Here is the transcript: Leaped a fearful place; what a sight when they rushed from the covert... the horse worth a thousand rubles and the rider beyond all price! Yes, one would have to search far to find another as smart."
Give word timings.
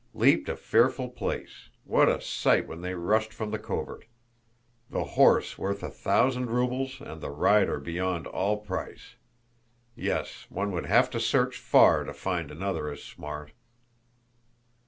Leaped 0.15 0.49
a 0.49 0.55
fearful 0.55 1.09
place; 1.09 1.69
what 1.83 2.09
a 2.09 2.19
sight 2.19 2.65
when 2.67 2.81
they 2.81 2.95
rushed 2.95 3.31
from 3.31 3.51
the 3.51 3.59
covert... 3.59 4.05
the 4.89 5.03
horse 5.03 5.59
worth 5.59 5.83
a 5.83 5.91
thousand 5.91 6.47
rubles 6.47 6.99
and 7.01 7.21
the 7.21 7.29
rider 7.29 7.79
beyond 7.79 8.25
all 8.25 8.57
price! 8.57 9.13
Yes, 9.95 10.47
one 10.49 10.71
would 10.71 10.87
have 10.87 11.11
to 11.11 11.19
search 11.19 11.55
far 11.57 12.03
to 12.03 12.13
find 12.15 12.49
another 12.49 12.89
as 12.89 13.03
smart." 13.03 13.51